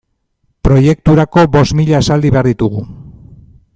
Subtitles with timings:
[0.67, 2.87] Proiekturako bost mila esaldi behar ditugu.